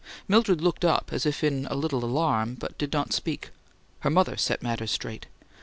[0.27, 3.51] Mildred looked up, as if in a little alarm, but did not speak.
[3.99, 5.27] Her mother set matters straight.